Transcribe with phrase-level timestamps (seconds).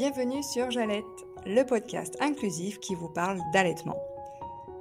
[0.00, 1.04] Bienvenue sur Jalette,
[1.44, 4.02] le podcast inclusif qui vous parle d'allaitement.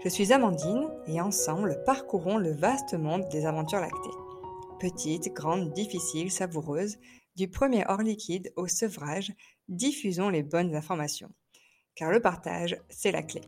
[0.02, 4.18] Je suis Amandine et ensemble parcourons le vaste monde des aventures lactées.
[4.80, 7.00] Petites, grandes, difficiles, savoureuses,
[7.36, 9.34] du premier hors liquide au sevrage,
[9.68, 11.34] diffusons les bonnes informations.
[11.96, 13.42] Car le partage, c'est la clé.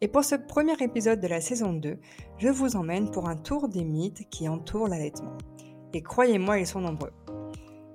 [0.00, 1.98] Et pour ce premier épisode de la saison 2,
[2.38, 5.36] je vous emmène pour un tour des mythes qui entourent l'allaitement.
[5.92, 7.10] Et croyez-moi, ils sont nombreux.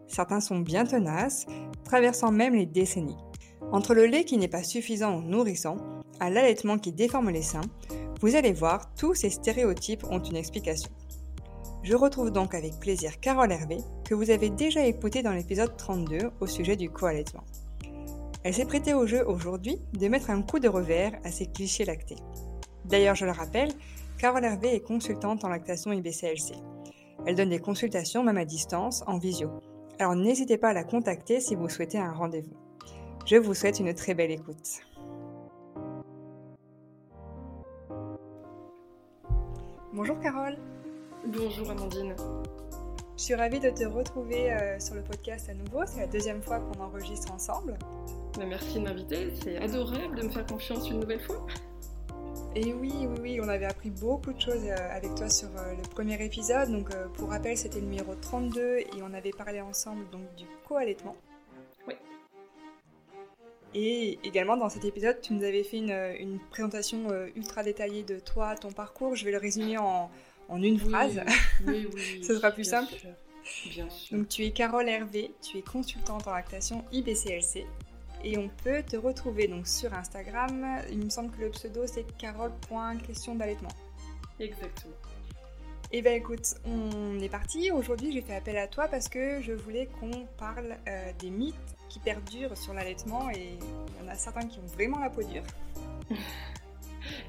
[0.07, 1.45] Certains sont bien tenaces,
[1.83, 3.17] traversant même les décennies.
[3.71, 5.77] Entre le lait qui n'est pas suffisant ou nourrissant,
[6.19, 7.61] à l'allaitement qui déforme les seins,
[8.21, 10.91] vous allez voir, tous ces stéréotypes ont une explication.
[11.83, 16.31] Je retrouve donc avec plaisir Carole Hervé, que vous avez déjà écouté dans l'épisode 32
[16.39, 17.43] au sujet du co-allaitement.
[18.43, 21.85] Elle s'est prêtée au jeu aujourd'hui de mettre un coup de revers à ces clichés
[21.85, 22.17] lactés.
[22.85, 23.71] D'ailleurs, je le rappelle,
[24.17, 26.53] Carole Hervé est consultante en lactation IBCLC.
[27.25, 29.49] Elle donne des consultations même à distance, en visio.
[29.97, 32.55] Alors n'hésitez pas à la contacter si vous souhaitez un rendez-vous.
[33.25, 34.81] Je vous souhaite une très belle écoute.
[39.93, 40.57] Bonjour Carole.
[41.25, 42.15] Bonjour Amandine.
[43.17, 45.83] Je suis ravie de te retrouver euh, sur le podcast à nouveau.
[45.85, 47.77] C'est la deuxième fois qu'on enregistre ensemble.
[48.37, 49.33] Merci de m'inviter.
[49.41, 51.47] C'est adorable de me faire confiance une nouvelle fois.
[52.57, 55.73] Et oui, oui, oui, on avait appris beaucoup de choses euh, avec toi sur euh,
[55.75, 56.71] le premier épisode.
[56.71, 61.17] Donc, pour rappel, c'était le numéro 32 et on avait parlé ensemble donc, du co-allaitement.
[61.85, 61.95] Oui.
[63.73, 68.55] Et également, dans cet épisode, tu nous avais fait une, présentation ultra détaillée de toi,
[68.55, 69.15] ton parcours.
[69.15, 70.09] Je vais le résumer en,
[70.47, 71.19] en une phrase.
[71.67, 72.93] Oui, oui, Ce sera plus simple.
[73.69, 74.17] Bien sûr.
[74.17, 77.65] Donc tu es Carole Hervé, tu es consultante en lactation IBCLC
[78.25, 80.81] et on peut te retrouver donc sur Instagram.
[80.91, 83.69] Il me semble que le pseudo c'est carole.question d'allaitement.
[84.39, 84.95] Exactement.
[85.91, 87.71] Et eh bien écoute, on est parti.
[87.71, 91.55] Aujourd'hui j'ai fait appel à toi parce que je voulais qu'on parle euh, des mythes
[91.87, 95.21] qui perdurent sur l'allaitement et il y en a certains qui ont vraiment la peau
[95.21, 95.43] dure.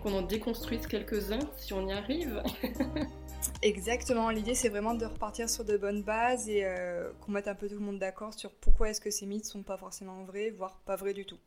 [0.02, 2.42] qu'on en déconstruise quelques-uns si on y arrive.
[3.62, 7.54] Exactement, l'idée c'est vraiment de repartir sur de bonnes bases et euh, qu'on mette un
[7.54, 10.50] peu tout le monde d'accord sur pourquoi est-ce que ces mythes sont pas forcément vrais,
[10.50, 11.38] voire pas vrais du tout.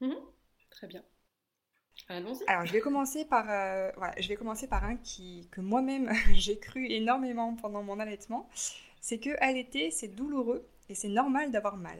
[0.00, 0.16] Mhm.
[0.70, 1.02] Très bien.
[2.08, 2.44] Allons-y.
[2.46, 6.58] Alors je vais commencer par, euh, je vais commencer par un qui, que moi-même j'ai
[6.58, 8.48] cru énormément pendant mon allaitement.
[9.00, 11.98] C'est que allaiter c'est douloureux et c'est normal d'avoir mal.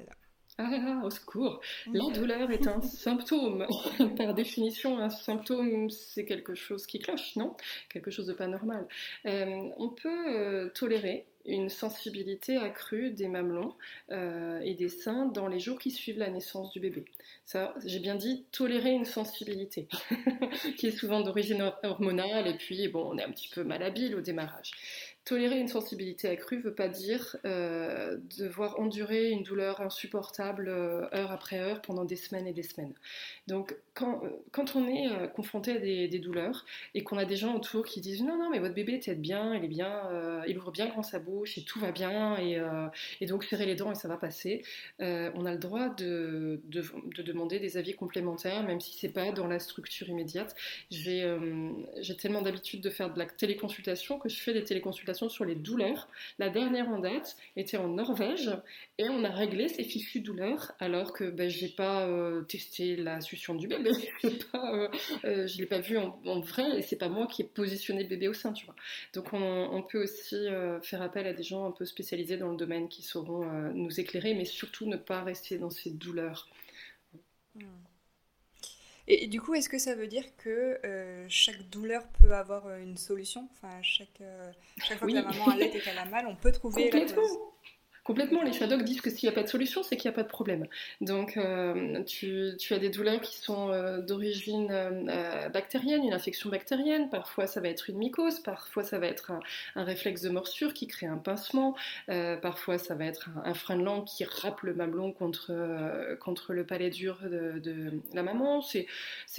[0.62, 1.60] Ah, au secours
[1.90, 3.66] La douleur est un symptôme.
[4.18, 7.56] Par définition, un symptôme, c'est quelque chose qui cloche, non?
[7.88, 8.86] Quelque chose de pas normal.
[9.24, 13.74] Euh, on peut euh, tolérer une sensibilité accrue des mamelons
[14.10, 17.04] euh, et des seins dans les jours qui suivent la naissance du bébé.
[17.46, 19.88] Ça, j'ai bien dit tolérer une sensibilité,
[20.76, 24.20] qui est souvent d'origine hormonale, et puis bon, on est un petit peu malhabile au
[24.20, 24.72] démarrage.
[25.30, 31.06] Tolérer une sensibilité accrue ne veut pas dire euh, devoir endurer une douleur insupportable euh,
[31.14, 32.94] heure après heure pendant des semaines et des semaines.
[33.46, 37.84] Donc quand, euh, on est confronté à des, douleurs et qu'on a des gens autour
[37.84, 40.02] qui disent non, non, mais votre bébé t'aide bien, il est bien,
[40.48, 43.92] il ouvre bien grand sa bouche et tout va bien et, donc serrer les dents
[43.92, 44.62] et ça va passer,
[44.98, 49.30] on a le droit de, de, de, demander des avis complémentaires, même si c'est pas
[49.30, 50.56] dans la structure immédiate.
[50.90, 55.54] J'ai tellement d'habitude de faire de la téléconsultation que je fais des téléconsultations sur les
[55.54, 56.08] douleurs.
[56.38, 58.50] La dernière en date était en Norvège
[58.98, 63.20] et on a réglé ces fichues douleurs alors que ben, j'ai pas euh, testé la
[63.20, 63.90] succion du bébé,
[64.22, 64.88] je euh,
[65.24, 68.08] euh, je l'ai pas vu en, vrai et c'est pas moi qui ai positionné le
[68.08, 68.76] bébé au sein, tu vois.
[69.14, 70.36] Donc on, peut aussi
[70.82, 74.34] faire appel à des gens un peu spécialisés dans le domaine qui sauront nous éclairer,
[74.34, 76.48] mais surtout ne pas rester dans ces douleurs.
[77.54, 77.64] Hmm.
[79.12, 82.78] Et, du coup, est-ce que ça veut dire que euh, chaque douleur peut avoir euh,
[82.78, 83.48] une solution?
[83.52, 86.52] Enfin, chaque, euh, chaque fois que la maman allait et qu'elle a mal, on peut
[86.52, 87.06] trouver la
[88.04, 90.16] Complètement, les shadows disent que s'il n'y a pas de solution, c'est qu'il n'y a
[90.16, 90.66] pas de problème.
[91.00, 97.10] Donc, euh, tu, as des douleurs qui sont euh, d'origine euh, bactérienne, une infection bactérienne.
[97.10, 98.40] Parfois, ça va être une mycose.
[98.40, 99.32] Parfois, ça va être
[99.76, 101.74] un, réflexe de morsure qui crée un pincement.
[102.42, 106.64] parfois, ça va être un, frein de langue qui râpe le mamelon contre, contre le
[106.64, 108.62] palais dur de, la maman.
[108.62, 108.86] C'est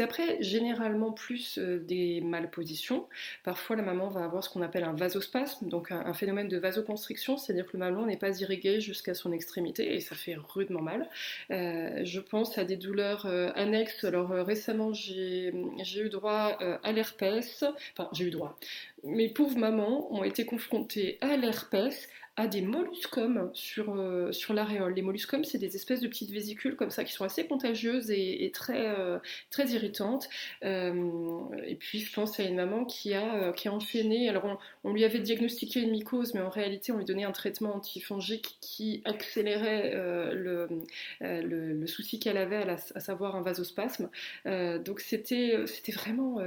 [0.03, 3.07] après généralement plus des malpositions.
[3.43, 7.37] Parfois, la maman va avoir ce qu'on appelle un vasospasme, donc un, phénomène de vasoconstriction,
[7.37, 8.39] c'est-à-dire que le mamelon n'est pas
[8.79, 11.09] jusqu'à son extrémité et ça fait rudement mal.
[11.51, 14.03] Euh, je pense à des douleurs euh, annexes.
[14.03, 15.51] Alors euh, récemment, j'ai
[15.97, 17.63] eu droit à l'herpès.
[17.93, 18.57] Enfin, j'ai eu droit.
[19.03, 24.93] Mes pauvres mamans ont été confrontées à l'herpès a des molluscums sur, euh, sur l'aréole.
[24.93, 28.49] Les molluscums, c'est des espèces de petites vésicules comme ça qui sont assez contagieuses et,
[28.53, 29.19] très, euh,
[29.49, 30.29] très irritantes.
[30.61, 34.29] et puis, je pense à une maman qui a, qui a enchaîné.
[34.29, 37.75] Alors, on, lui avait diagnostiqué une mycose, mais en réalité, on lui donnait un traitement
[37.75, 39.91] antifongique qui accélérait
[40.33, 44.09] le, souci qu'elle avait, à, à, savoir un vasospasme.
[44.45, 45.57] donc, c'était
[45.91, 46.39] vraiment.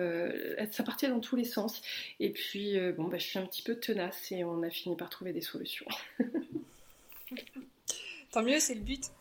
[0.70, 1.82] ça partait dans tous les sens.
[2.20, 5.10] Et puis, bon, bah, je suis un petit peu tenace et on a fini par
[5.10, 5.83] trouver des solutions.
[6.18, 6.64] unusual
[8.34, 9.12] Tant mieux, c'est le but.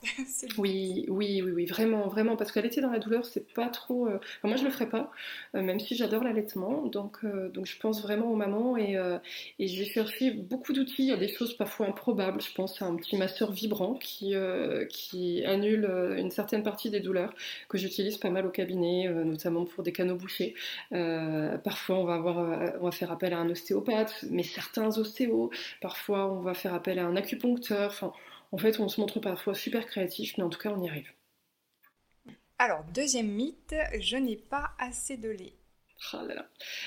[0.58, 4.08] Oui, oui, oui, oui, vraiment, vraiment, parce était dans la douleur, c'est pas trop.
[4.08, 5.12] Euh, moi, je le ferais pas,
[5.56, 6.88] euh, même si j'adore l'allaitement.
[6.88, 8.96] Donc, euh, donc, je pense vraiment aux mamans et,
[9.60, 11.12] vais chercher beaucoup d'outils.
[11.12, 12.42] A des choses parfois improbables.
[12.42, 14.34] Je pense à un petit masseur vibrant qui,
[14.90, 15.86] qui annule
[16.18, 17.36] une certaine partie des douleurs
[17.70, 20.56] que j'utilise pas mal au cabinet, notamment pour des canaux bouchés.
[20.90, 25.52] parfois, on va avoir, on va faire appel à un ostéopathe, mais certains ostéos.
[25.82, 27.92] Parfois, on va faire appel à un acupuncteur.
[27.92, 28.12] Enfin,
[28.54, 31.12] en fait, on se montre parfois super créatif, mais en tout cas, on y arrive.
[32.60, 35.56] Alors, deuxième mythe, je n'ai pas assez de lait.
[36.12, 36.18] Oh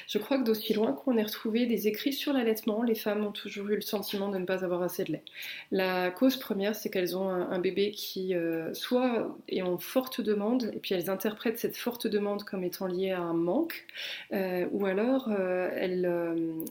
[0.06, 3.32] Je crois que d'aussi loin qu'on ait retrouvé des écrits sur l'allaitement, les femmes ont
[3.32, 5.22] toujours eu le sentiment de ne pas avoir assez de lait.
[5.70, 10.70] La cause première, c'est qu'elles ont un, bébé qui euh, soit est en forte demande,
[10.74, 13.86] et puis elles interprètent cette forte demande comme étant liée à un manque,
[14.32, 16.10] euh, ou alors euh, elles,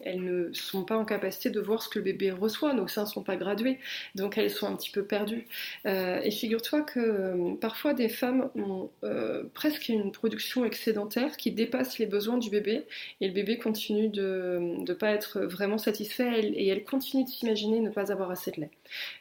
[0.03, 3.03] elles, ne sont pas en capacité de voir ce que le bébé reçoit, nos seins
[3.03, 3.79] ne sont pas gradués,
[4.13, 5.47] donc elles sont un petit peu perdues.
[5.85, 8.89] et figure-toi que parfois des femmes ont
[9.53, 12.85] presque une production excédentaire qui dépasse les besoins du bébé
[13.21, 17.79] et le bébé continue de ne pas être vraiment satisfait et elle continue de s'imaginer
[17.79, 18.71] ne pas avoir assez de lait.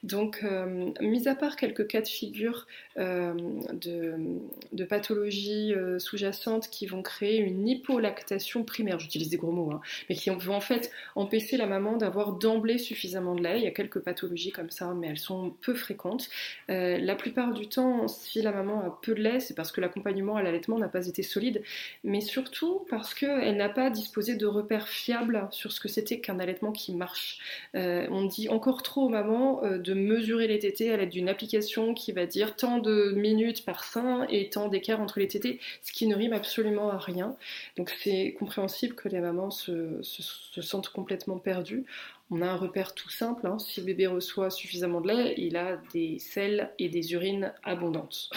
[0.02, 2.66] Donc, euh, mis à part quelques cas de figure
[2.98, 3.34] euh,
[3.72, 9.80] de, pathologies euh, sous-jacentes qui vont créer une hypolactation primaire, j'utilise des gros mots, hein,
[10.08, 13.58] mais qui vont en fait empêcher la maman d'avoir d'emblée suffisamment de lait.
[13.58, 16.28] Il y a quelques pathologies comme ça, mais elles sont peu fréquentes.
[16.68, 20.36] la plupart du temps, si la maman a peu de lait, c'est parce que l'accompagnement
[20.36, 21.62] à l'allaitement n'a pas été solide,
[22.02, 26.38] mais surtout parce qu'elle n'a pas disposé de repères fiables sur ce que c'était qu'un
[26.38, 27.38] allaitement qui marche.
[27.74, 31.94] on dit encore trop aux mamans euh, de mesurer les tétés à l'aide d'une application
[31.94, 35.92] qui va dire tant de minutes par sein et tant d'écart entre les tétés, ce
[35.92, 37.36] qui ne rime absolument à rien.
[37.76, 41.84] Donc c'est compréhensible que les mamans se, sentent complètement perdues.
[42.30, 43.58] On a un repère tout simple, hein.
[43.58, 48.30] si le bébé reçoit suffisamment de lait, il a des selles et des urines abondantes.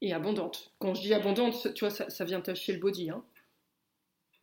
[0.00, 0.72] Et abondantes.
[0.80, 3.10] Quand je dis abondantes, tu vois, ça, vient tacher le body.
[3.10, 3.22] Hein.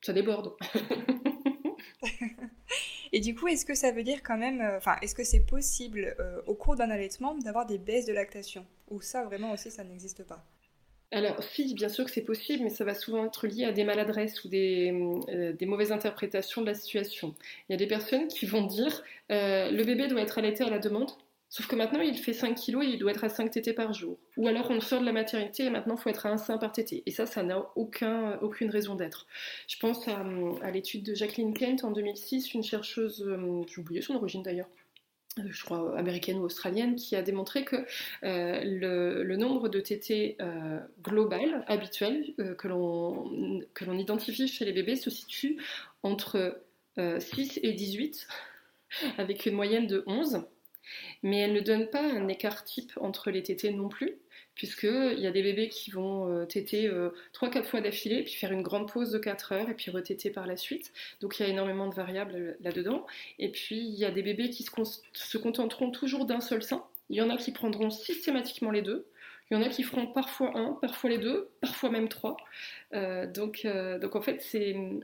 [0.01, 0.53] Ça déborde.
[3.11, 5.45] Et du coup, est-ce que ça veut dire quand même, euh, enfin, est-ce que c'est
[5.45, 8.65] possible euh, au cours d'un allaitement d'avoir des baisses de lactation?
[8.89, 10.43] Ou ça, vraiment aussi, ça n'existe pas?
[11.11, 13.83] Alors si, bien sûr que c'est possible, mais ça va souvent être lié à des
[13.83, 14.93] maladresses ou des,
[15.29, 17.33] euh, des, mauvaises interprétations de la situation.
[17.67, 20.77] Il y a des personnes qui vont dire le bébé doit être allaité à la
[20.77, 21.09] demande,
[21.51, 23.91] Sauf que maintenant, il fait 5 kilos et il doit être à 5 tétés par
[23.91, 24.19] jour.
[24.37, 26.59] Ou alors, on sort de la maternité et maintenant, il faut être à un sein
[26.59, 27.01] par tété.
[27.07, 29.25] Et ça, ça n'a aucun, aucune raison d'être.
[29.67, 34.13] Je pense à, l'étude de Jacqueline Kent en 2006, une chercheuse, euh, j'ai oublié son
[34.13, 34.69] origine d'ailleurs,
[35.39, 37.77] euh, je crois américaine ou australienne, qui a démontré que
[38.23, 40.37] euh, le, nombre de tétés
[41.01, 45.57] global, habituel, que l'on identifie chez les bébés se situe
[46.03, 46.61] entre
[46.97, 48.27] 6 et 18,
[49.17, 50.45] avec une moyenne de 11
[51.23, 54.17] mais elle ne donne pas un écart type entre les tétés non plus,
[54.55, 56.89] puisqu'il y a des bébés qui vont euh, téter
[57.33, 60.29] 3-4 euh, fois d'affilée, puis faire une grande pause de 4 heures, et puis retéter
[60.29, 60.91] par la suite.
[61.21, 63.05] Donc il y a énormément de variables là-dedans.
[63.39, 66.83] Et puis il y a des bébés qui se contenteront toujours d'un seul sein.
[67.09, 69.07] Il y en a qui prendront systématiquement les deux.
[69.51, 72.37] Il y en a qui feront parfois un, parfois les deux, parfois même trois.
[72.93, 75.01] Euh, donc, euh, donc en fait, il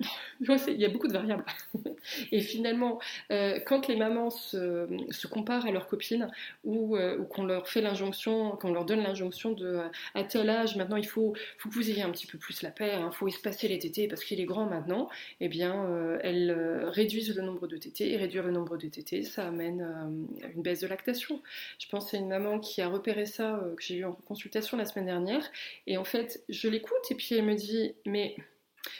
[0.67, 1.45] y a beaucoup de variables.
[2.31, 2.99] et finalement,
[3.31, 6.29] euh, quand les mamans se, comparent à leurs copines
[6.63, 6.97] ou,
[7.29, 9.79] qu'on leur fait l'injonction, qu'on leur donne l'injonction de
[10.13, 12.71] à tel âge, maintenant il faut, faut que vous ayez un petit peu plus la
[12.71, 15.09] paix, il hein, faut espacer les tétés parce qu'il est grand maintenant,
[15.41, 16.51] eh bien, elles
[16.85, 20.61] réduisent le nombre de tétés et réduire le nombre de tétés, ça amène à une
[20.61, 21.41] baisse de lactation.
[21.79, 24.13] Je pense à une maman qui a repéré ça, que j'ai eu en
[24.77, 25.49] la semaine dernière,
[25.87, 28.35] et en fait, je l'écoute et puis elle me dit mais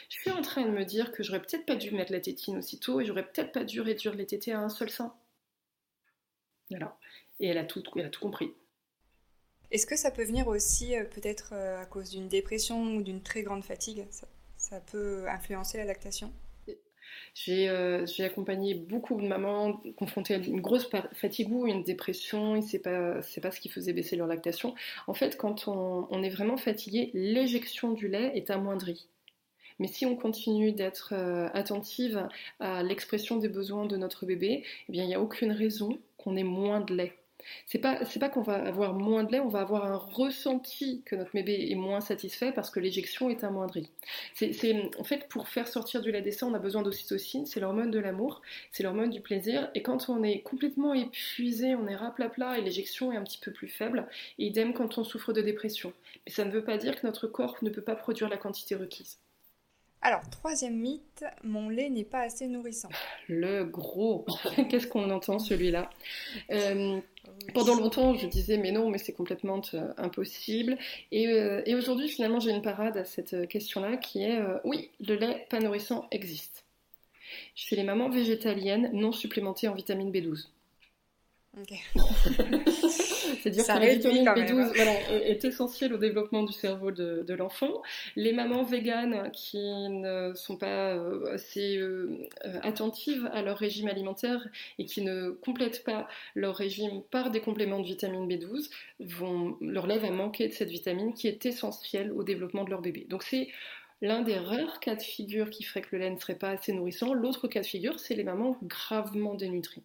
[0.08, 2.58] je suis en train de me dire que j'aurais peut-être pas dû mettre la tétine
[2.58, 5.14] aussitôt et j'aurais peut-être pas dû réduire les tétés à un seul sein.
[6.70, 6.96] Voilà.
[7.40, 8.52] Et elle a tout, elle a tout compris.
[9.70, 13.22] Est-ce que ça peut venir aussi euh, peut-être euh, à cause d'une dépression ou d'une
[13.22, 14.06] très grande fatigue?
[14.56, 16.32] Ça, peut influencer la lactation?
[17.48, 22.78] Euh, j'ai accompagné beaucoup de mamans confrontées à une grosse fatigue ou une dépression, c'est
[22.78, 24.74] pas, pas ce qui faisait baisser leur lactation.
[25.06, 29.08] En fait, quand on, est vraiment fatigué, l'éjection du lait est amoindrie.
[29.78, 32.26] Mais si on continue d'être euh, attentive
[32.60, 36.36] à l'expression des besoins de notre bébé, eh bien, il n'y a aucune raison qu'on
[36.36, 37.14] ait moins de lait
[37.66, 41.02] c'est pas c'est pas qu'on va avoir moins de lait, on va avoir un ressenti
[41.04, 43.90] que notre bébé est moins satisfait parce que l'éjection est amoindrie.
[44.34, 47.90] C'est en fait pour faire sortir du lait seins, on a besoin d'ocytocine, c'est l'hormone
[47.90, 49.70] de l'amour, c'est l'hormone du plaisir.
[49.74, 53.52] Et quand on est complètement épuisé, on est raplapla et l'éjection est un petit peu
[53.52, 54.08] plus faible.
[54.38, 55.92] Et idem quand on souffre de dépression.
[56.26, 58.74] Mais ça ne veut pas dire que notre corps ne peut pas produire la quantité
[58.74, 59.18] requise.
[60.02, 62.90] Alors, troisième mythe, mon lait n'est pas assez nourrissant.
[63.28, 64.24] Le gros.
[64.68, 65.90] Qu'est-ce qu'on entend celui-là
[66.52, 67.00] euh,
[67.54, 70.78] Pendant longtemps, je disais mais non, mais c'est complètement euh, impossible.
[71.12, 75.46] Euh, et, aujourd'hui, finalement, j'ai une parade à cette question-là qui est oui, le lait
[75.50, 76.64] pas nourrissant existe.
[77.54, 80.48] Chez les mamans végétaliennes non supplémentées en vitamine B12.
[83.52, 84.76] C'est-à-dire que la vitamine B12
[85.10, 87.82] est, essentielle au développement du cerveau de, l'enfant.
[88.16, 92.26] Les mamans véganes qui ne sont pas euh, assez euh,
[92.62, 94.48] attentives à leur régime alimentaire
[94.78, 99.86] et qui ne complètent pas leur régime par des compléments de vitamine B12 vont, leur
[99.86, 103.06] lait va manquer de cette vitamine qui est essentielle au développement de leur bébé.
[103.08, 103.48] Donc c'est
[104.00, 106.72] l'un des rares cas de figure qui ferait que le lait ne serait pas assez
[106.72, 107.14] nourrissant.
[107.14, 109.84] L'autre cas de figure, c'est les mamans gravement dénutries.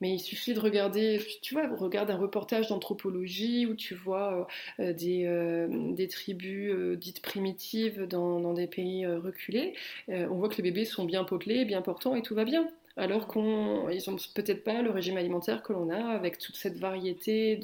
[0.00, 4.48] Mais il suffit de regarder, tu vois, regarde un reportage d'anthropologie où tu vois
[4.80, 9.74] euh, euh, des, euh, des, tribus dites primitives dans, des pays reculés.
[10.08, 12.68] on voit que les bébés sont bien potelés, bien portants et tout va bien.
[12.96, 17.60] Alors qu'ils n'ont peut-être pas le régime alimentaire que l'on a avec toute cette variété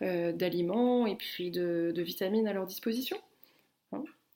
[0.00, 3.16] d'aliments et puis de vitamines à leur disposition.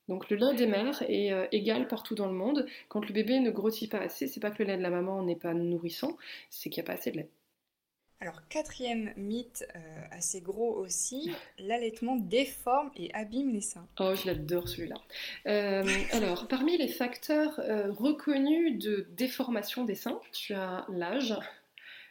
[0.09, 2.67] Donc le lait des mères est euh, égal partout dans le monde.
[2.89, 5.23] Quand le bébé ne grossit pas assez, c'est pas que le lait de la maman
[5.23, 6.17] n'est pas nourrissant,
[6.51, 7.29] c'est qu'il n'y a pas assez de lait.
[8.21, 13.87] Alors quatrième mythe euh, assez gros aussi, l'allaitement déforme et abîme les seins.
[13.99, 14.97] Oh, je l'adore celui-là.
[15.47, 17.61] Euh, alors parmi les facteurs
[17.99, 21.35] reconnus de déformation des seins, tu as l'âge,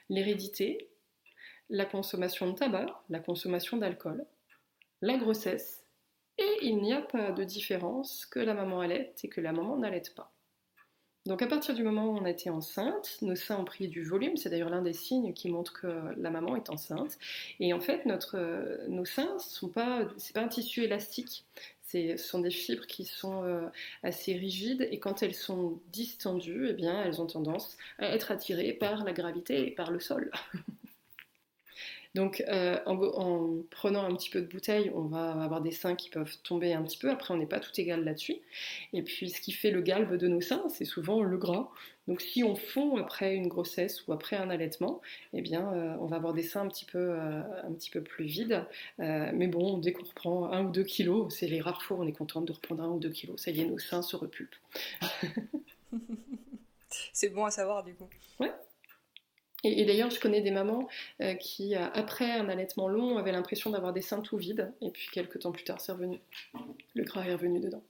[0.10, 0.88] l'hérédité,
[1.70, 4.26] la consommation de tabac, la consommation d'alcool,
[5.02, 5.83] la grossesse
[6.38, 9.78] et il n'y a pas de différence que la maman allait et que la maman
[9.78, 10.34] n'allaite pas.
[11.26, 14.04] Donc à partir du moment où on a été enceinte, nos seins ont pris du
[14.04, 15.88] volume, c'est d'ailleurs l'un des signes qui montre que
[16.18, 17.18] la maman est enceinte.
[17.62, 21.46] Et en fait, nos seins, ce pas, pas un tissu élastique,
[21.82, 23.70] ce sont des fibres qui sont euh,
[24.02, 28.74] assez rigides et quand elles sont distendues, eh bien, elles ont tendance à être attirées
[28.74, 30.32] par la gravité et par le sol.
[32.16, 36.10] Donc euh, en, prenant un petit peu de bouteille, on va avoir des seins qui
[36.10, 37.10] peuvent tomber un petit peu.
[37.10, 38.36] Après, on n'est pas tout égal là-dessus.
[38.94, 41.70] Et puis, ce qui fait le galbe de nos seins, c'est souvent le gras.
[42.08, 45.02] Donc, si on fond après une grossesse ou après un allaitement,
[45.34, 48.02] eh bien, euh, on va avoir des seins un petit peu, euh, un petit peu
[48.02, 48.64] plus vides.
[49.00, 52.08] mais bon, dès qu'on reprend un ou deux kilos, c'est les rares fois où on
[52.08, 53.42] est content de reprendre un ou deux kilos.
[53.42, 54.60] Ça y est, nos seins se repulpent.
[57.14, 58.08] c'est bon à savoir du coup.
[58.40, 58.52] Ouais.
[59.64, 60.88] Et, d'ailleurs, je connais des mamans
[61.22, 64.92] euh, qui, euh, après un allaitement long, avaient l'impression d'avoir des seins tout vides, et
[64.92, 66.20] puis quelques temps plus tard, c'est revenu.
[66.94, 67.82] Le gras est revenu dedans.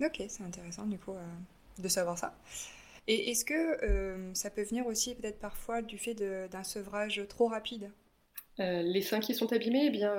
[0.00, 1.24] Ok, c'est intéressant du coup euh,
[1.78, 2.36] de savoir ça.
[3.08, 7.92] Et est-ce que ça peut venir aussi peut-être parfois du fait d'un sevrage trop rapide?
[8.58, 10.12] Les seins qui sont abîmés, eh bien,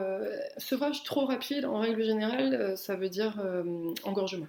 [0.58, 3.44] sevrage trop rapide, en règle générale, ça veut dire
[4.06, 4.48] engorgement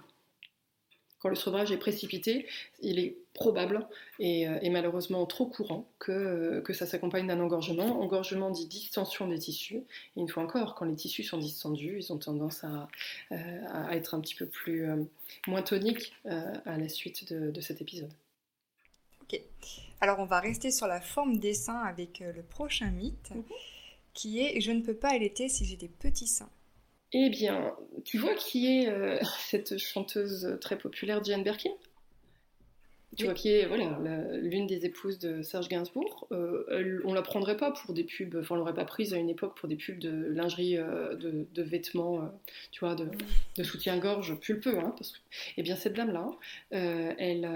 [1.19, 2.47] quand le sevrage est précipité,
[2.81, 3.87] il est probable
[4.19, 8.01] et, euh, malheureusement trop courant que, euh, que ça s'accompagne d'un engorgement.
[8.01, 9.83] Engorgement dit distension des tissus.
[10.15, 12.87] Et une fois encore, quand les tissus sont distendus, ils ont tendance à,
[13.31, 14.87] euh, à être un petit peu plus
[15.47, 18.11] moins toniques à la suite de, cet épisode.
[19.23, 19.41] Ok.
[20.01, 23.43] Alors on va rester sur la forme des seins avec le prochain mythe, mhm.
[24.13, 26.49] qui est je ne peux pas allaiter si j'ai des petits seins.
[27.13, 27.75] Eh bien,
[28.05, 31.71] tu vois qui est euh, cette chanteuse très populaire Diane Birkin?
[33.17, 33.99] Tu vois, qui est voilà,
[34.37, 36.27] l'une des épouses de Serge Gainsbourg.
[36.31, 39.29] Euh, on la prendrait pas pour des pubs, enfin, on l'aurait pas prise à une
[39.29, 42.27] époque pour des pubs de lingerie, euh, de, vêtements, euh,
[42.71, 43.07] tu vois, de,
[43.57, 44.77] de soutien-gorge pulpeux.
[44.77, 45.17] Hein, parce que,
[45.57, 46.29] eh bien, cette dame-là,
[46.69, 47.49] elle,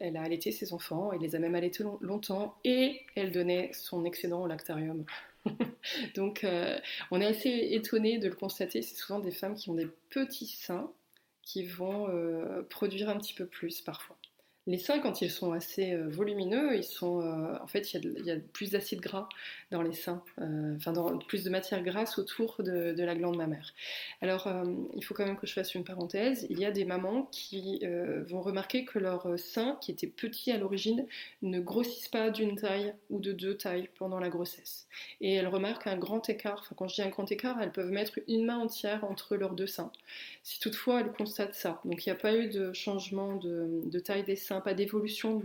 [0.00, 4.04] elle a allaité ses enfants, elle les a même allaités longtemps, et elle donnait son
[4.04, 5.04] excédent au lactarium.
[6.14, 6.46] Donc,
[7.10, 8.82] on est assez étonné de le constater.
[8.82, 10.92] C'est souvent des femmes qui ont des petits seins
[11.42, 12.08] qui vont
[12.68, 14.16] produire un petit peu plus parfois.
[14.66, 18.30] Les seins, quand ils sont assez euh, volumineux, ils sont, euh, en fait, il y,
[18.30, 19.26] a plus d'acide gras
[19.70, 20.92] dans les seins, euh, enfin,
[21.28, 23.72] plus de matière grasse autour de, la glande mammaire.
[24.20, 24.52] Alors,
[24.94, 26.46] il faut quand même que je fasse une parenthèse.
[26.50, 27.82] Il y a des mamans qui
[28.28, 31.06] vont remarquer que leurs seins, qui étaient petits à l'origine,
[31.40, 34.86] ne grossissent pas d'une taille ou de deux tailles pendant la grossesse.
[35.22, 36.70] Et elles remarquent un grand écart.
[36.76, 39.66] Quand je dis un grand écart, elles peuvent mettre une main entière entre leurs deux
[39.66, 39.90] seins.
[40.42, 44.24] Si toutefois elles constatent ça, donc il n'y a pas eu de changement de taille
[44.24, 45.40] des seins pas d'évolution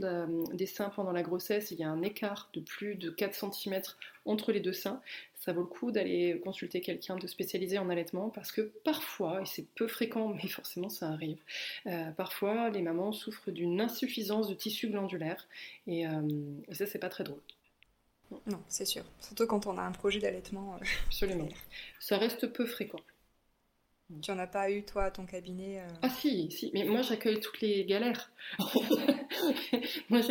[0.54, 3.80] des seins pendant la grossesse, il y a un écart de plus de 4 cm
[4.26, 5.00] entre les deux seins,
[5.36, 9.46] ça vaut le coup d'aller consulter quelqu'un de spécialisé en allaitement parce que parfois, et
[9.46, 11.38] c'est peu fréquent, mais forcément ça arrive,
[11.86, 15.48] euh, parfois les mamans souffrent d'une insuffisance de tissu glandulaire
[15.86, 16.22] et, euh,
[16.68, 17.42] et ça, c'est pas très drôle.
[18.48, 19.04] Non, c'est sûr.
[19.20, 20.76] Surtout quand on a un projet d'allaitement.
[20.76, 21.48] Euh, Absolument.
[22.00, 23.00] Ça reste peu fréquent.
[24.22, 27.02] Tu n'en as pas eu, toi, à ton cabinet euh Ah si, si, mais moi
[27.02, 28.32] j'accueille toutes les galères.
[30.10, 30.22] moi,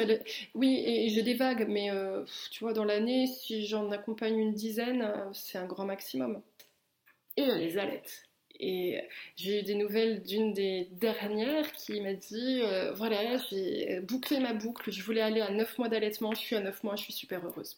[0.55, 4.55] oui, et j'ai des vagues, mais euh, tu vois, dans l'année, si j'en accompagne une
[4.55, 6.41] dizaine, euh, c'est un grand maximum.
[7.37, 8.23] Et les allaites.
[8.61, 9.01] Et
[9.35, 12.63] j'ai eu des nouvelles d'une des dernières qui m'a dit
[12.95, 16.61] voilà, j'ai bouclé ma boucle, je voulais aller à 9 mois d'allaitement, je suis à
[16.61, 17.77] 9 mois, je suis super heureuse.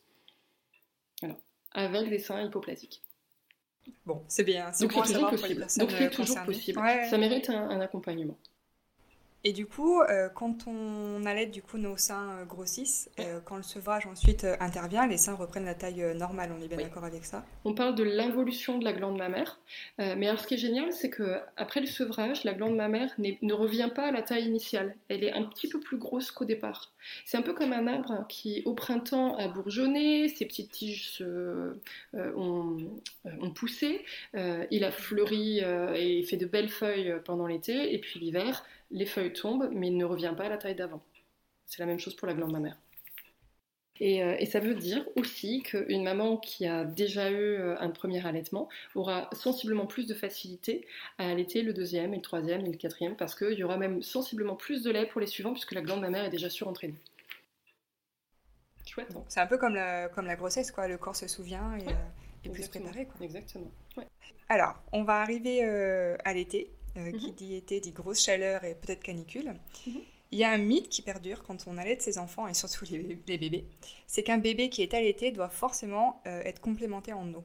[1.23, 1.39] Voilà.
[1.73, 3.01] Avec des seins hypoplasiques.
[4.05, 4.71] Bon, c'est bien.
[4.81, 5.67] Donc c'est toujours possible.
[5.79, 6.81] Donc c'est toujours possible.
[7.11, 8.37] Ça mérite un accompagnement.
[9.47, 13.57] Et du coup, euh, quand on allait, du coup, nos seins euh, grossissent, euh, quand
[13.57, 16.51] le sevrage ensuite intervient, les seins reprennent la taille normale.
[16.59, 17.45] On est bien d'accord avec ça?
[17.65, 19.61] On parle de l'involution de la glande mammaire.
[19.99, 23.53] mais alors, ce qui est génial, c'est que après le sevrage, la glande mammaire ne
[23.53, 24.97] revient pas à la taille initiale.
[25.09, 26.93] Elle est un petit peu plus grosse qu'au départ.
[27.25, 31.25] C'est un peu comme un arbre qui, au printemps, a bourgeonné, ses petites tiges
[32.15, 32.79] ont,
[33.25, 35.61] ont, poussé, il a fleuri
[35.95, 39.97] et fait de belles feuilles pendant l'été, et puis l'hiver, les feuilles tombent, mais il
[39.97, 41.03] ne revient pas à la taille d'avant.
[41.67, 42.77] C'est la même chose pour la glande mammaire.
[43.99, 47.89] Et, euh, et, ça veut dire aussi qu'une maman qui a déjà eu euh, un
[47.89, 52.71] premier allaitement aura sensiblement plus de facilité à allaiter le deuxième et le troisième et
[52.71, 55.73] le quatrième parce qu'il y aura même sensiblement plus de lait pour les suivants puisque
[55.73, 56.99] la glande mammaire est déjà surentraînée.
[58.85, 59.15] Chouette.
[59.17, 59.25] Hein.
[59.29, 60.89] C'est un peu comme la, comme la grossesse, quoi.
[60.89, 63.07] Le corps se souvient et, est plus préparé.
[63.07, 63.25] Quoi.
[63.25, 63.71] Exactement.
[64.49, 66.71] Alors, on va arriver euh, à l'été.
[66.97, 67.35] Euh, qui mhm.
[67.35, 69.55] dit été dit grosse chaleur et peut-être canicule.
[69.87, 70.01] Mhm.
[70.33, 73.39] Il y a un mythe qui perdure quand on allaite ses enfants et surtout les,
[73.39, 73.65] bébés,
[74.07, 77.45] c'est qu'un bébé qui est allaité doit forcément euh, être complémenté en eau.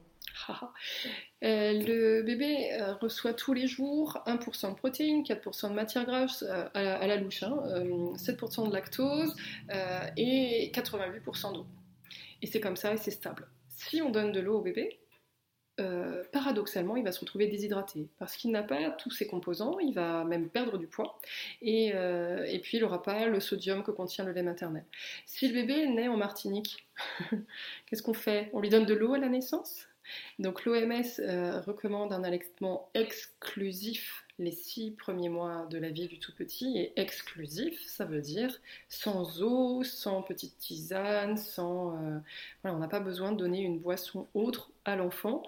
[0.50, 7.06] Euh, le bébé reçoit tous les jours 1% de protéines, 4% de matière grasse à,
[7.06, 9.36] la louche, 7% hein, de lactose
[10.16, 11.66] et 88% d'eau.
[12.40, 13.46] Et c'est comme ça et c'est stable.
[13.68, 15.01] Si on donne de l'eau au bébé,
[15.80, 18.08] euh, paradoxalement, il va se retrouver déshydraté.
[18.18, 21.18] Parce qu'il n'a pas tous ses composants, il va même perdre du poids.
[21.62, 24.84] Et, euh, puis il n'aura pas le sodium que contient le lait maternel.
[25.26, 26.86] Si le bébé naît en Martinique,
[27.86, 28.50] qu'est-ce qu'on fait?
[28.52, 29.86] On lui donne de l'eau à la naissance?
[30.38, 36.18] Donc l'OMS euh, recommande un allaitement exclusif les six premiers mois de la vie du
[36.18, 41.90] tout petit et exclusif, ça veut dire sans eau, sans petite tisane, sans
[42.62, 45.42] voilà, on n'a pas besoin de donner une boisson autre à l'enfant.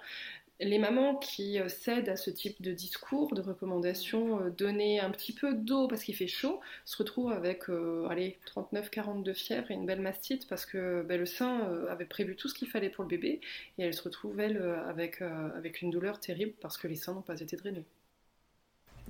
[0.61, 5.11] Les mamans qui euh, cèdent à ce type de discours, de recommandations, euh, donner un
[5.11, 9.74] petit peu d'eau parce qu'il fait chaud, se retrouvent avec euh, allez, 39-42 fièvre et
[9.74, 13.02] une belle mastite parce que ben, le sein avait prévu tout ce qu'il fallait pour
[13.02, 13.40] le bébé
[13.78, 17.22] et elle se retrouve, elle, avec, avec une douleur terrible parce que les seins n'ont
[17.22, 17.85] pas été drainés.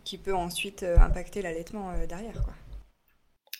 [0.04, 2.54] Qui peut ensuite impacter l'allaitement derrière, quoi.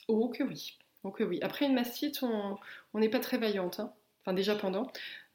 [0.08, 0.78] Oh que oui.
[1.02, 1.38] Oh que oui.
[1.42, 2.58] Après une mastite, on
[2.98, 3.80] n'est pas très vaillante.
[3.80, 3.92] Hein.
[4.22, 4.90] Enfin déjà pendant.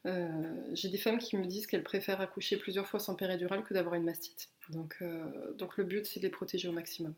[0.06, 3.74] Euh, j'ai des femmes qui me disent qu'elles préfèrent accoucher plusieurs fois sans péridurale que
[3.74, 4.48] d'avoir une mastite.
[4.70, 7.14] Donc, euh, donc le but, c'est de les protéger au maximum.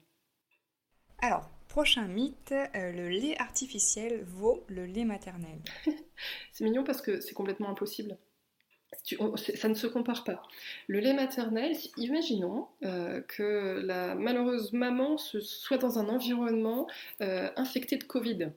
[1.20, 5.61] Alors, prochain mythe, euh, le lait artificiel vaut le lait maternel.
[6.52, 8.18] c'est mignon parce que c'est complètement impossible.
[9.02, 10.42] Ça ne se compare pas.
[10.87, 16.87] Le lait maternel, imaginons que la malheureuse maman soit dans un environnement
[17.20, 18.50] infecté de Covid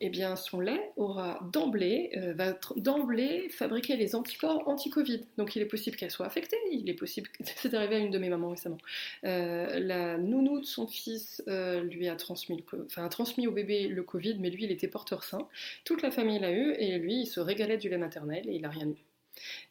[0.00, 5.20] eh bien, son lait aura d'emblée, euh, va d'emblée fabriquer les anticorps anti-Covid.
[5.36, 6.56] Donc, il est possible qu'elle soit affectée.
[6.72, 8.78] Il est possible, c'est arrivé à une de mes mamans récemment.
[9.24, 13.88] Euh, la nounou de son fils euh, lui a transmis, enfin, a transmis au bébé
[13.88, 15.46] le Covid, mais lui, il était porteur sain.
[15.84, 18.62] Toute la famille l'a eu et lui, il se régalait du lait maternel et il
[18.62, 19.09] n'a rien eu.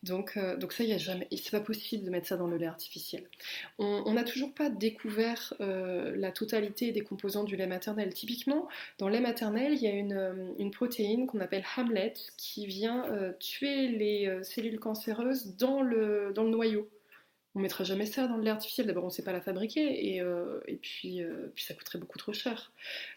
[0.03, 2.58] Donc, euh, donc ça, il a jamais, c'est pas possible de mettre ça dans le
[2.58, 3.23] lait artificiel.
[3.77, 8.13] On n'a toujours pas découvert euh, la totalité des composants du lait maternel.
[8.13, 12.67] Typiquement, dans le lait maternel, il y a une, euh, protéine qu'on appelle Hamlet qui
[12.67, 13.05] vient
[13.39, 16.88] tuer les cellules cancéreuses dans le noyau.
[17.55, 18.85] On mettra jamais ça dans le lait artificiel.
[18.85, 21.97] D'abord, on ne sait pas la fabriquer et, euh, et puis, euh, puis ça coûterait
[21.97, 22.71] beaucoup trop cher.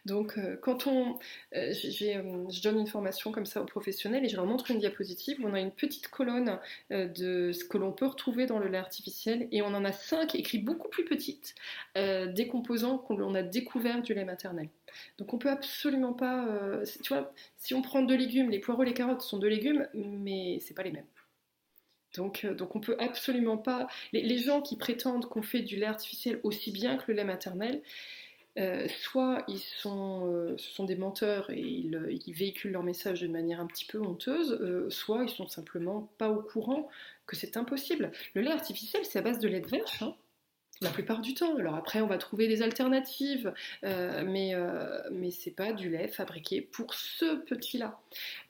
[0.07, 1.19] Donc, euh, quand on,
[1.53, 5.49] je donne une formation comme ça aux professionnels et je leur montre une diapositive où
[5.49, 6.59] on a une petite colonne
[6.91, 10.35] de ce que l'on peut retrouver dans le lait artificiel et on en a cinq
[10.35, 11.55] écrits beaucoup plus petites
[11.97, 14.69] des composants qu'on a découverts du lait maternel.
[15.19, 16.47] Donc, on peut absolument pas,
[17.03, 20.59] tu vois, si on prend deux légumes, les poireaux, les carottes sont deux légumes, mais
[20.61, 21.07] c'est pas les mêmes.
[22.15, 23.89] Donc, euh, donc on peut absolument pas.
[24.13, 27.83] Les, gens qui prétendent qu'on fait du lait artificiel aussi bien que le lait maternel,
[28.59, 33.33] euh, soit ils sont, euh, ce sont des menteurs et ils, véhiculent leur message d'une
[33.33, 34.59] manière un petit peu honteuse,
[34.91, 36.89] soit ils sont simplement pas au courant
[37.27, 38.13] que c'est impossible.
[38.35, 40.03] Le lait artificiel, c'est à base de lait de vache.
[40.03, 40.15] Hein,
[40.81, 41.57] la plupart du temps.
[41.59, 44.53] Alors après, on va trouver des alternatives, mais,
[45.13, 48.01] mais c'est pas du lait fabriqué pour ce petit-là.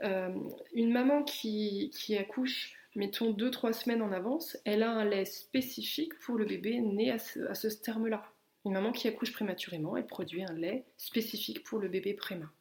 [0.00, 6.18] une maman qui, qui accouche mettons 2-3 semaines en avance, elle a un lait spécifique
[6.20, 8.24] pour le bébé né à ce, à terme-là.
[8.64, 12.52] Une maman qui accouche prématurément, elle produit un lait spécifique pour le bébé prémat.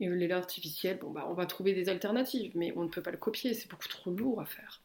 [0.00, 3.02] Et le lait artificiel, bon, bah, on va trouver des alternatives, mais on ne peut
[3.02, 4.82] pas le copier, c'est beaucoup trop lourd à faire.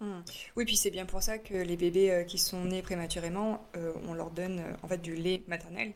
[0.00, 0.20] Hmm.
[0.54, 3.92] Oui, puis c'est bien pour ça que les bébés euh, qui sont nés prématurément, euh,
[4.06, 5.92] on leur donne euh, en fait du lait maternel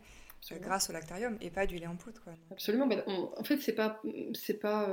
[0.61, 2.21] grâce au lactarium et pas du lait en poudre.
[2.51, 2.89] Absolument.
[2.89, 4.03] Bah, en fait, c'est pas,
[4.35, 4.89] c'est pas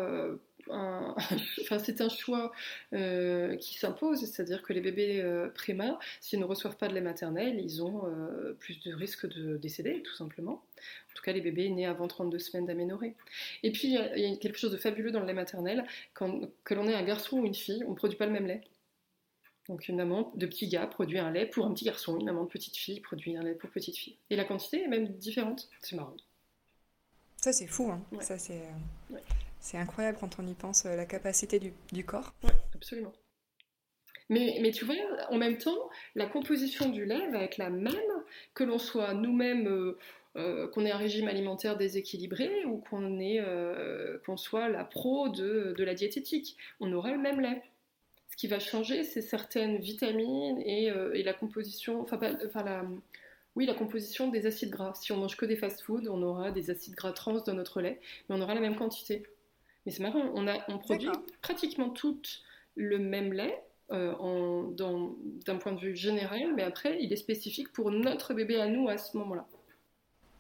[0.70, 1.16] un,
[1.62, 2.52] enfin, c'est un choix
[2.94, 7.02] euh, qui s'impose, c'est-à-dire que les bébés euh, préma, s'ils ne reçoivent pas de lait
[7.02, 10.54] maternel, ils ont euh, plus de risques de décéder, tout simplement.
[10.54, 13.16] En tout cas, les bébés nés avant 32 semaines d'aménorrhée.
[13.64, 15.86] Et puis, il y, a quelque chose de fabuleux dans le lait maternel.
[16.14, 18.48] Quand, que l'on ait un garçon ou une fille, on ne produit pas le même
[18.48, 18.62] lait.
[19.68, 22.44] Donc une maman de petit gars produit un lait pour un petit garçon, une maman
[22.44, 24.18] de petite fille produit un lait pour petite fille.
[24.32, 25.70] Et la quantité est même différente.
[25.82, 26.16] C'est marrant.
[27.38, 28.02] Ça c'est fou, hein.
[28.20, 28.64] Ça c'est.
[29.60, 32.34] C'est incroyable quand on y pense, euh, la capacité du, corps.
[32.44, 33.14] Oui, absolument.
[34.30, 34.96] Mais, tu vois,
[35.30, 37.94] en même temps, la composition du lait va être la même
[38.54, 39.98] que l'on soit nous-mêmes, euh,
[40.38, 46.58] euh, qu'on ait un régime alimentaire déséquilibré ou qu'on soit la pro de, la diététique.
[46.80, 47.64] On aura le même lait.
[48.30, 50.92] Ce qui va changer, c'est certaines vitamines et,
[51.24, 52.20] la composition, enfin,
[53.66, 54.94] la composition des acides gras.
[54.94, 58.00] Si on mange que des fast-foods, on aura des acides gras trans dans notre lait,
[58.30, 59.24] mais on aura la même quantité.
[59.90, 61.10] Mais c'est marrant, on, a, on produit
[61.42, 62.22] pratiquement tout
[62.76, 63.60] le même lait
[63.92, 64.14] euh,
[64.78, 68.88] d'un point de vue général, mais après, il est spécifique pour notre bébé à nous
[68.88, 69.48] à ce moment-là.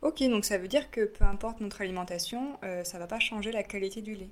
[0.03, 3.51] Ok, donc ça veut dire que peu importe notre alimentation, euh, ça va pas changer
[3.51, 4.29] la qualité du lait.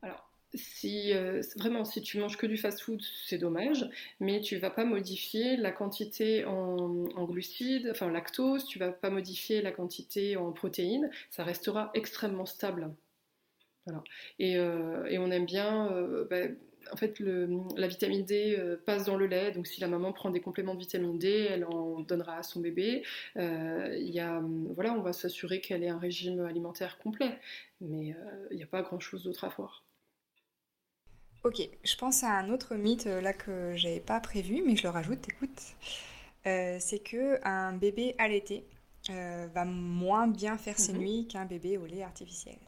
[0.00, 4.70] Alors, si euh, vraiment si tu manges que du fast-food, c'est dommage, mais tu vas
[4.70, 9.72] pas modifier la quantité en, en, glucides, enfin en lactose, tu vas pas modifier la
[9.72, 12.94] quantité en protéines, ça restera extrêmement stable.
[13.86, 14.02] Voilà.
[14.38, 16.42] Et, euh, et, on aime bien, euh, bah,
[16.92, 20.12] en fait, le, la vitamine D euh, passe dans le lait, donc si la maman
[20.12, 23.02] prend des compléments de vitamine D, elle en donnera à son bébé.
[23.36, 24.40] Il y a,
[24.74, 27.38] voilà, on va s'assurer qu'elle ait un régime alimentaire complet,
[27.80, 28.14] mais
[28.50, 29.84] il n'y a pas grand-chose d'autre à voir.
[31.44, 34.90] Ok, je pense à un autre mythe là que j'avais pas prévu, mais je le
[34.90, 35.60] rajoute, écoute.
[36.44, 38.64] c'est que un bébé allaité
[39.08, 40.98] va moins bien faire ses mhm.
[41.00, 42.58] nuits qu'un bébé au lait artificiel.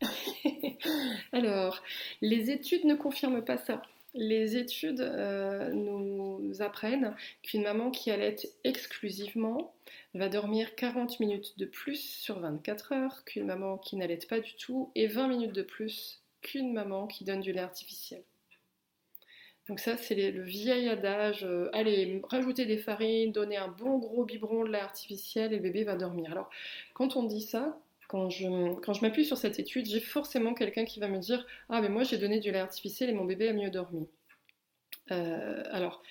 [1.32, 1.82] Alors,
[2.20, 3.82] les études ne confirment pas ça.
[4.14, 9.74] Les études euh, nous apprennent qu'une maman qui allait exclusivement
[10.14, 14.54] va dormir 40 minutes de plus sur 24 heures qu'une maman qui n'allait pas du
[14.54, 18.22] tout et 20 minutes de plus qu'une maman qui donne du lait artificiel.
[19.68, 24.24] Donc ça, c'est le vieil adage, euh, allez, rajouter des farines, donner un bon gros
[24.24, 26.30] biberon de lait artificiel et le bébé va dormir.
[26.30, 26.48] Alors,
[26.94, 30.84] quand on dit ça, quand je, quand je m'appuie sur cette étude, j'ai forcément quelqu'un
[30.84, 33.48] qui va me dire Ah, mais moi j'ai donné du lait artificiel et mon bébé
[33.48, 34.08] a mieux dormi.
[35.10, 36.02] Euh, alors,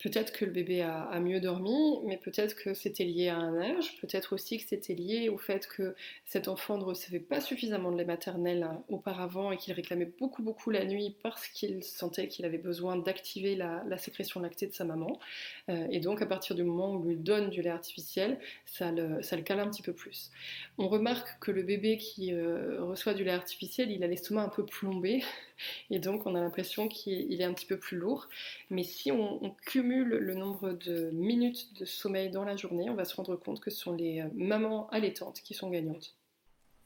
[0.00, 3.96] Peut-être que le bébé a, mieux dormi, mais peut-être que c'était lié à un âge,
[4.00, 5.94] peut-être aussi que c'était lié au fait que
[6.24, 10.42] cet enfant ne recevait pas suffisamment de lait maternel hein, auparavant et qu'il réclamait beaucoup
[10.42, 14.84] beaucoup la nuit parce qu'il sentait qu'il avait besoin d'activer la, sécrétion lactée de sa
[14.84, 15.20] maman.
[15.68, 18.90] Euh, et donc à partir du moment où on lui donne du lait artificiel, ça
[18.90, 20.32] le, ça le cale un petit peu plus.
[20.78, 24.48] On remarque que le bébé qui euh, reçoit du lait artificiel, il a l'estomac un
[24.48, 25.22] peu plombé
[25.90, 28.28] et donc on a l'impression qu'il est un petit peu plus lourd.
[28.68, 32.94] Mais si on, on cumule le nombre de minutes de sommeil dans la journée, on
[32.94, 36.16] va se rendre compte que ce sont les euh, mamans allaitantes qui sont gagnantes.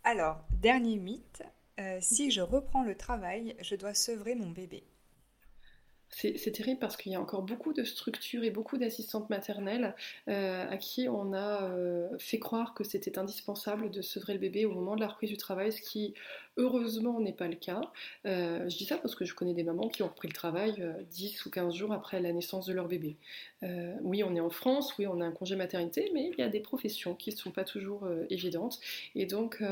[0.02, 1.44] Alors, dernier mythe,
[1.78, 4.82] euh, si je reprends le travail, je dois sevrer mon bébé.
[6.12, 9.94] C'est terrible parce qu'il y a encore beaucoup de structures et beaucoup d'assistantes maternelles
[10.26, 11.70] euh, à qui on a
[12.18, 15.36] fait croire que c'était indispensable de sevrer le bébé au moment de la reprise du
[15.36, 16.14] travail, ce qui
[16.60, 17.80] heureusement n'est pas le cas.
[18.26, 20.84] Euh, je dis ça parce que je connais des mamans qui ont repris le travail
[21.10, 23.16] 10 ou 15 jours après la naissance de leur bébé.
[24.02, 26.48] oui, on est en France, oui, on a un congé maternité, mais il y a
[26.48, 28.80] des professions qui ne sont pas toujours évidentes.
[29.14, 29.62] Et donc,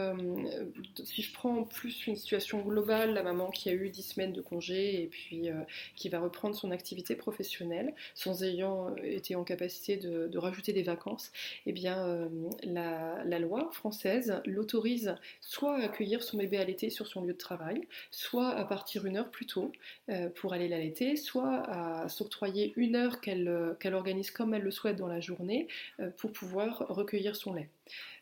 [1.05, 4.40] si je prends plus une situation globale, la maman qui a eu 10 semaines de
[4.40, 5.48] congé et puis
[5.96, 11.33] qui va reprendre son activité professionnelle sans ayant été en capacité de, rajouter des vacances,
[11.66, 12.31] eh bien,
[12.62, 17.86] la, la loi française l'autorise soit à accueillir son bébé sur son lieu de travail,
[18.10, 19.72] soit à partir une heure plus tôt
[20.08, 24.70] euh, pour aller l'allaiter, soit à s'octroyer une heure qu'elle qu'elle organise comme elle le
[24.70, 25.68] souhaite dans la journée
[26.00, 27.68] euh, pour pouvoir recueillir son lait.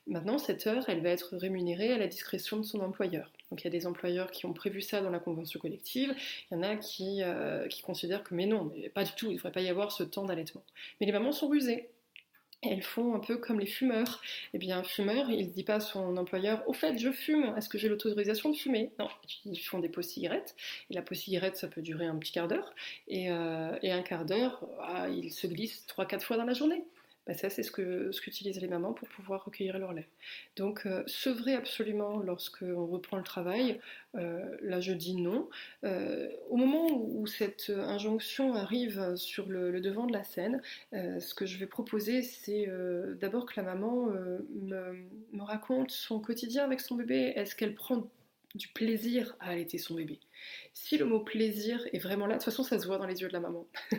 [0.07, 3.33] Maintenant, cette heure, elle va être rémunérée à la discrétion de son employeur.
[3.51, 6.15] Donc il y a des employeurs qui ont prévu ça dans la convention collective,
[6.51, 9.33] il y en a qui, euh, qui considèrent que mais non, pas du tout, il
[9.33, 10.63] ne devrait pas y avoir ce temps d'allaitement.
[11.01, 11.91] Mais les mamans sont rusées
[12.63, 14.21] elles font un peu comme les fumeurs.
[14.55, 17.55] Eh bien, un fumeur, il ne dit pas à son employeur Au fait, je fume,
[17.57, 18.91] est-ce que j'ai l'autorisation de fumer?
[18.99, 19.09] Non,
[19.45, 20.57] ils font des pots cigarettes.
[20.91, 22.75] Et la pause cigarette, ça peut durer un petit quart d'heure.
[23.09, 26.85] Et, euh, un quart d'heure, ah, ils se glissent 3-4 fois dans la journée.
[27.27, 30.07] Bah, ça c'est ce qu'utilisent les mamans pour pouvoir recueillir leur lait.
[30.55, 33.81] Donc euh, sevrer absolument lorsqu'on reprend le travail,
[34.15, 35.49] euh, là je dis non.
[35.83, 40.63] Euh, au moment où cette injonction arrive sur le, devant de la scène,
[40.93, 42.69] ce que je vais proposer c'est
[43.21, 44.07] d'abord que la maman
[44.55, 47.33] me, me raconte son quotidien avec son bébé.
[47.35, 48.09] Est-ce qu'elle prend
[48.55, 50.21] du plaisir à allaiter son bébé?
[50.79, 53.23] Si le mot plaisir est vraiment là, de toute façon ça se voit dans les
[53.23, 53.67] yeux de la maman.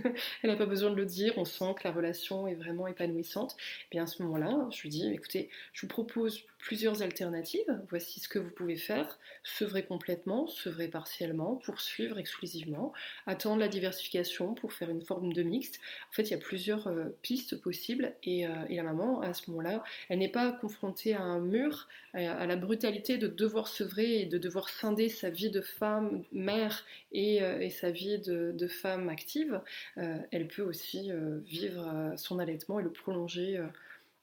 [0.43, 3.53] Elle n'a pas besoin de le dire, on sent que la relation est vraiment épanouissante.
[3.53, 7.81] Et eh bien à ce moment-là, je lui dis, écoutez, je vous propose plusieurs alternatives.
[7.89, 9.17] Voici ce que vous pouvez faire.
[9.43, 12.93] Sevrer complètement, sevrer partiellement, poursuivre exclusivement,
[13.25, 15.79] attendre la diversification pour faire une forme de mixte.
[16.11, 19.33] En fait, il y a plusieurs euh, pistes possibles et, euh, et, la maman, à
[19.33, 24.21] ce moment-là, elle n'est pas confrontée à un mur, à, la brutalité de devoir sevrer
[24.21, 26.66] et de devoir scinder sa vie de femme, mère
[27.12, 29.62] et, euh, et sa vie de, femme active,
[29.97, 33.63] euh, elle peut aussi euh, vivre son allaitement et le prolonger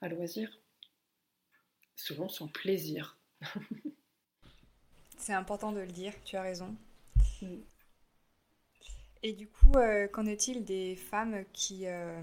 [0.00, 0.58] à loisir,
[1.96, 3.16] selon son plaisir.
[5.18, 6.74] C'est important de le dire, tu as raison.
[9.26, 12.20] Et du coup, euh, qu'en est-il des femmes qui, euh,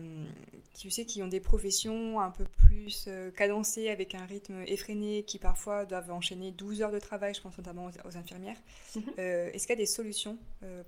[0.78, 5.24] tu sais, qui ont des professions un peu plus euh, cadencées, avec un rythme effréné,
[5.24, 8.62] qui parfois doivent enchaîner 12 heures de travail, je pense notamment aux, infirmières?
[8.96, 9.14] Mhm.
[9.18, 10.38] Est-ce qu'il y a des solutions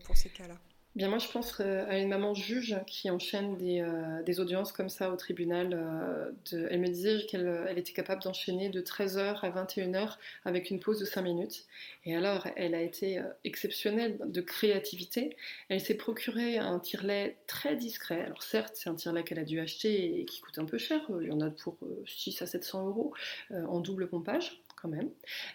[0.06, 0.60] pour ces cas-là?
[0.96, 4.90] Bien, moi, je pense euh, à une maman juge qui enchaîne des, euh, audiences comme
[4.90, 5.74] ça au tribunal.
[5.74, 6.32] Euh.
[6.70, 11.00] Elle me disait qu'elle elle était capable d'enchaîner de 13h à 21h avec une pause
[11.00, 11.66] de 5 minutes.
[12.06, 15.36] Et alors, elle a été exceptionnelle de créativité.
[15.68, 18.22] Elle s'est procuré un tire-lait très discret.
[18.22, 21.02] Alors, certes, c'est un tire-lait qu'elle a dû acheter et qui coûte un peu cher.
[21.22, 23.14] Il y en a pour 6 à 700 euros
[23.52, 25.10] en double pompage même.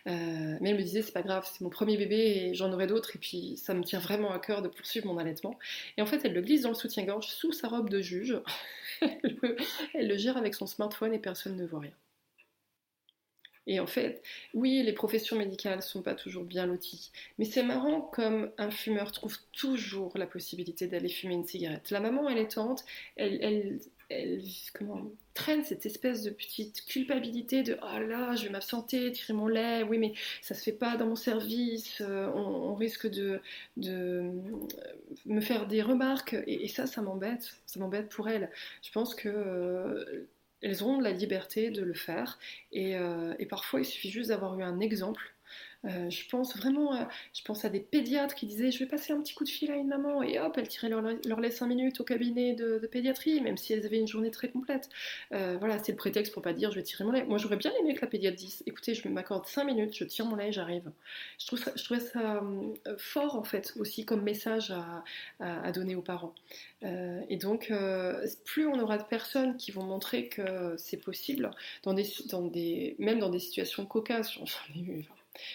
[0.07, 2.87] Euh, mais elle me disait, c'est pas grave, c'est mon premier bébé et j'en aurai
[2.87, 5.59] d'autres, et puis ça me tient vraiment à cœur de poursuivre mon allaitement.
[5.97, 8.41] Et en fait, elle le glisse dans le soutien-gorge sous sa robe de juge.
[9.01, 11.93] elle, le, gère avec son smartphone et personne ne voit rien.
[13.67, 14.23] Et en fait,
[14.55, 19.13] oui, les professions médicales sont pas toujours bien loties, mais c'est marrant comme un fumeur
[19.13, 21.91] trouve toujours la possibilité d'aller fumer une cigarette.
[21.91, 22.83] La maman allaitante,
[23.17, 24.43] elle, elle, elle
[24.75, 29.49] comment, traîne cette espèce de petite culpabilité de oh là, je vais m'absenter, tirer mon
[29.49, 33.41] lait, oui, mais ça se fait pas dans mon service, euh, on, risque de,
[33.85, 34.33] euh,
[35.27, 38.51] me faire des remarques, et, ça, ça m'embête, ça m'embête pour elle.
[38.83, 39.29] Je pense que.
[39.29, 40.29] Euh,
[40.61, 42.37] elles ont la liberté de le faire
[42.73, 42.97] et,
[43.39, 45.33] et parfois il suffit juste d'avoir eu un exemple
[45.85, 49.13] euh, je pense vraiment, à, je pense à des pédiatres qui disaient je vais passer
[49.13, 51.67] un petit coup de fil à une maman et hop, elles tiraient leur, lait 5
[51.67, 54.89] minutes au cabinet de, pédiatrie, même si elles avaient une journée très complète.
[55.33, 57.25] Euh, voilà, c'est le prétexte pour pas dire je vais tirer mon lait.
[57.25, 60.27] Moi j'aurais bien aimé que la pédiatre dise écoutez, je m'accorde 5 minutes, je tire
[60.27, 60.91] mon lait, j'arrive.
[61.39, 64.73] Je, trouve ça, trouvais ça euh, fort en fait aussi comme message
[65.41, 66.35] à, donner aux parents.
[66.83, 67.73] et donc,
[68.45, 71.51] plus on aura de personnes qui vont montrer que c'est possible,
[71.87, 75.09] même dans des situations cocasses, j'en ai eu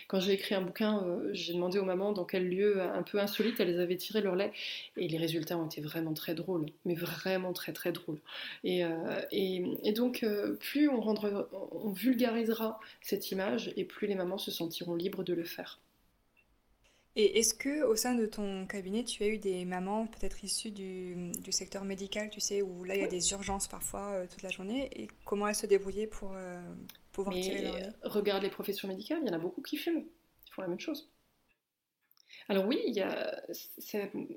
[0.08, 3.20] quand j'ai écrit un bouquin, euh, j'ai demandé aux mamans dans quel lieu un peu
[3.20, 4.52] insolite elles avaient tiré leur lait.
[4.98, 8.20] Et les résultats ont été vraiment très drôles, mais vraiment très très drôles.
[8.64, 11.04] Et, euh, donc, euh, plus on,
[11.72, 15.80] on vulgarisera cette image, et plus les mamans se sentiront libres de le faire.
[17.16, 20.72] Et est-ce que au sein de ton cabinet, tu as eu des mamans peut-être issues
[20.72, 24.50] du, secteur médical, tu sais, où là il y a des urgences parfois toute la
[24.50, 26.36] journée, et comment elles se débrouillaient pour,
[27.28, 30.06] mais regarde les professions médicales, il y en a beaucoup qui fument.
[30.48, 31.10] Ils font la même chose.
[32.50, 33.42] alors oui, il y a,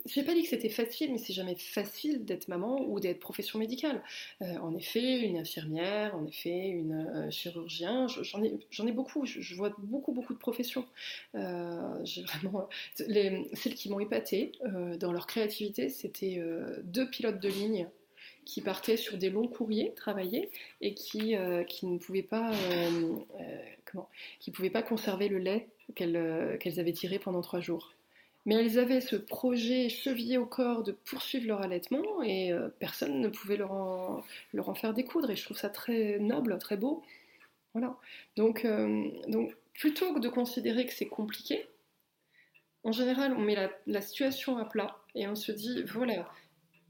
[0.06, 3.58] j'ai pas dit que c'était facile, mais c'est jamais facile d'être maman ou d'être profession
[3.58, 4.02] médicale.
[4.42, 9.24] Euh, en effet, une infirmière, en effet, une euh, chirurgien, j'en ai, j'en ai beaucoup.
[9.26, 10.86] Je, vois beaucoup, beaucoup de professions.
[11.34, 12.68] Euh, j'ai vraiment
[13.06, 14.52] les, celles qui m'ont épatée
[14.98, 16.42] dans leur créativité, c'était
[16.84, 17.88] deux pilotes de ligne
[18.46, 21.34] qui partaient sur des longs courriers travailler et qui,
[21.68, 22.50] qui ne pouvaient pas
[23.84, 24.08] comment,
[24.40, 26.16] qui pouvaient pas conserver le lait qu'elles,
[26.78, 27.92] avaient tiré pendant trois jours.
[28.44, 33.20] Mais elles avaient ce projet chevillé au corps de poursuivre leur allaitement et euh, personne
[33.20, 35.30] ne pouvait leur en, leur en, faire découdre.
[35.30, 37.02] Et je trouve ça très noble, très beau.
[37.74, 37.96] Voilà.
[38.36, 41.66] Donc, euh, donc plutôt que de considérer que c'est compliqué,
[42.84, 43.56] en général, on met
[43.88, 46.30] la situation à plat et on se dit voilà,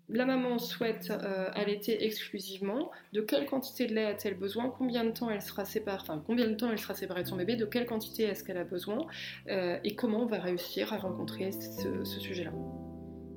[0.08, 5.10] la maman souhaite euh, allaiter exclusivement, de quelle quantité de lait a-t-elle besoin, combien de
[5.10, 7.86] temps elle sera séparée, combien de temps elle sera séparée de son bébé, de quelle
[7.86, 8.98] quantité est-ce qu'elle a besoin,
[9.48, 12.52] euh, et comment on va réussir à rencontrer ce, sujet-là?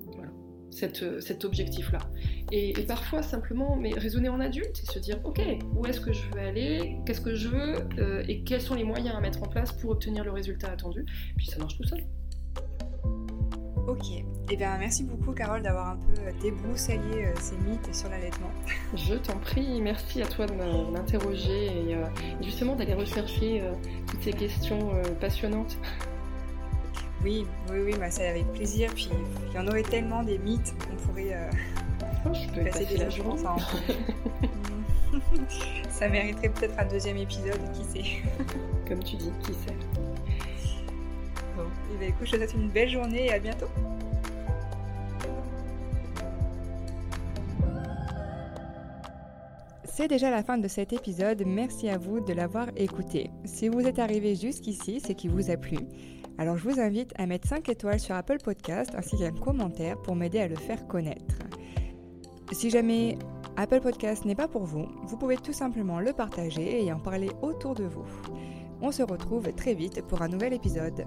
[0.06, 0.30] Voilà,
[0.70, 2.00] cet objectif-là.
[2.52, 5.42] Et, parfois simplement, mais raisonner en adulte et se dire, ok,
[5.76, 8.84] où est-ce que je veux aller, qu'est-ce que je veux, euh, et quels sont les
[8.84, 11.04] moyens à mettre en place pour obtenir le résultat attendu,
[11.36, 12.04] puis ça marche tout seul.
[13.90, 18.08] Ok, et eh bien merci beaucoup Carole d'avoir un peu débroussaillé euh, ces mythes sur
[18.08, 18.52] l'allaitement.
[18.94, 20.54] Je t'en prie, merci à toi de
[20.92, 22.06] m'interroger et euh,
[22.40, 23.74] justement d'aller rechercher euh,
[24.06, 25.80] toutes ces questions passionnantes.
[27.24, 28.92] Oui, oui, oui, bah, c'est avec plaisir.
[28.94, 29.10] Puis
[29.50, 31.50] il y en aurait tellement des mythes qu'on pourrait
[32.28, 33.64] oh, je peux passer, des jours ensemble.
[35.90, 38.22] Ça mériterait peut-être un deuxième épisode, qui sait.
[38.88, 39.76] Comme tu dis, qui sait.
[41.90, 43.68] Et eh ben, je te souhaite une belle journée et à bientôt.
[50.00, 53.32] C'est déjà la fin de cet épisode, merci à vous de l'avoir écouté.
[53.44, 55.78] Si vous êtes arrivé jusqu'ici, c'est qu'il vous a plu.
[56.38, 60.16] Alors je vous invite à mettre 5 étoiles sur Apple Podcast ainsi qu'un commentaire pour
[60.16, 61.40] m'aider à le faire connaître.
[62.54, 63.18] Si jamais
[63.58, 67.30] Apple Podcast n'est pas pour vous, vous pouvez tout simplement le partager et en parler
[67.42, 68.06] autour de vous.
[68.82, 71.06] On se retrouve très vite pour un nouvel épisode.